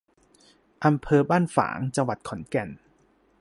[0.85, 2.69] อำเภอบ้านฝาง จังหวัดขอนแก่น